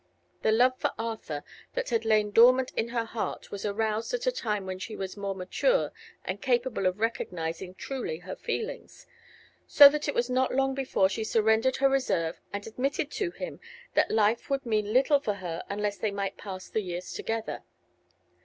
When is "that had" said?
1.75-2.05